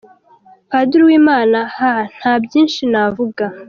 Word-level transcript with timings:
Padiri 0.69 1.01
Uwimana: 1.05 1.59
Hhahaha 1.75 2.03
nta 2.17 2.33
byinshi 2.43 2.79
navuga. 2.91 3.43